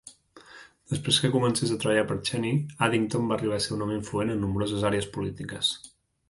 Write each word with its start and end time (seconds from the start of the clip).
Després 0.93 1.19
que 1.25 1.29
comencés 1.35 1.73
a 1.75 1.77
treballar 1.83 2.05
per 2.11 2.17
Cheney, 2.29 2.57
Addington 2.87 3.29
va 3.33 3.37
arribar 3.37 3.59
a 3.61 3.65
ser 3.67 3.75
un 3.77 3.85
home 3.87 3.99
influent 3.99 4.33
en 4.37 4.43
nombroses 4.47 4.89
àrees 4.91 5.11
polítiques. 5.21 5.71